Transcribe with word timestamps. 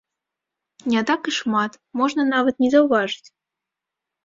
Не 0.93 1.03
так 1.09 1.21
і 1.33 1.33
шмат, 1.39 1.77
можна 2.03 2.27
нават 2.33 2.55
не 2.67 2.73
заўважыць. 2.77 3.25